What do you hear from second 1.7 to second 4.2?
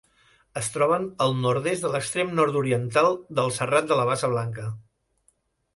de l'extrem nord-oriental del Serrat de la